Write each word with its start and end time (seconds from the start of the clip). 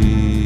be. 0.00 0.45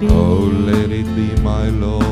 be. 0.00 0.08
Oh, 0.08 0.50
let 0.66 0.90
it 0.90 1.06
be, 1.14 1.40
my 1.42 1.68
Lord. 1.68 2.09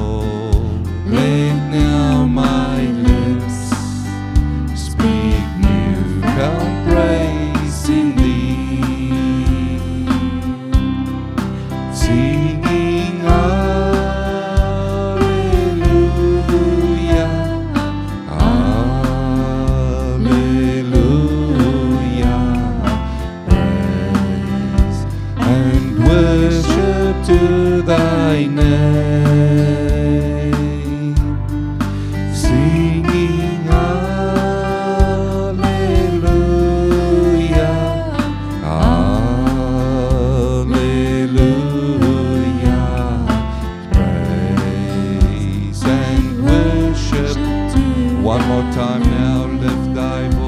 One 48.38 48.48
more 48.48 48.72
time 48.72 49.02
now, 49.02 49.46
lift 49.46 49.94
thy 49.96 50.28
voice. 50.28 50.47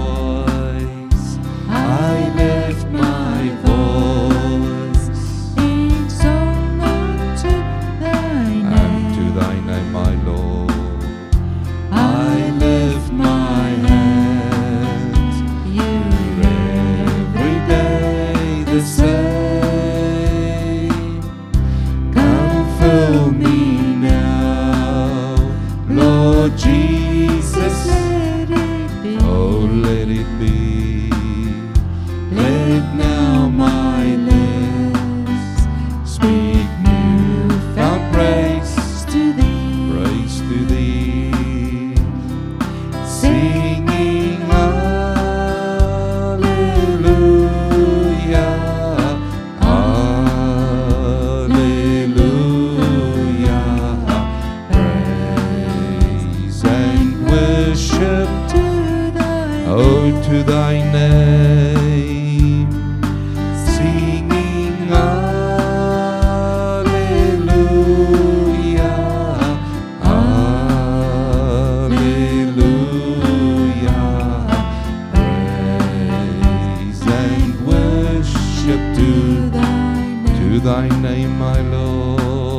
let 30.01 30.09
it 30.09 30.39
be. 30.39 31.11
Let 32.31 32.95
now 32.95 33.49
my 33.51 34.17
lips 34.17 35.65
speak 36.11 36.69
new 36.89 37.51
found 37.75 38.11
praise 38.15 39.05
to 39.13 39.33
thee. 39.35 39.91
Praise 39.93 40.41
to 40.41 40.65
thee. 40.73 41.95
Singing 43.05 44.41
hallelujah, 44.55 45.11
hallelujah. 49.61 50.31
Praise 54.73 56.65
and 56.65 57.09
worship 57.29 58.31
Oh, 59.73 60.11
to 60.25 60.43
thy 60.43 60.83
name, 60.93 62.69
singing 63.67 64.91
Alleluia, 67.41 68.05
Alleluia, 72.61 72.81
praise 76.03 77.03
and 77.07 77.55
worship 77.65 78.83
to, 78.97 79.13
to 80.39 80.49
thy 80.59 80.89
name, 81.01 81.39
my 81.39 81.61
Lord. 81.61 82.50